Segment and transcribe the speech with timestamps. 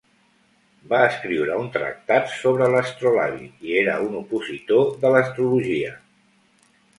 [0.93, 5.93] Va escriure un tractat sobre l'astrolabi i era un opositor de l'astrologia.